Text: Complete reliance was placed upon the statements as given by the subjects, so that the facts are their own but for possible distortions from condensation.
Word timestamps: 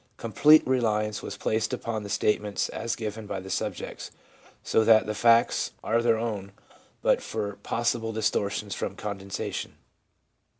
Complete 0.17 0.65
reliance 0.65 1.21
was 1.21 1.37
placed 1.37 1.73
upon 1.73 2.01
the 2.01 2.09
statements 2.09 2.69
as 2.69 2.95
given 2.95 3.27
by 3.27 3.39
the 3.39 3.51
subjects, 3.51 4.09
so 4.63 4.83
that 4.83 5.05
the 5.05 5.13
facts 5.13 5.73
are 5.83 6.01
their 6.01 6.17
own 6.17 6.53
but 7.03 7.21
for 7.21 7.57
possible 7.57 8.11
distortions 8.11 8.73
from 8.73 8.95
condensation. 8.95 9.77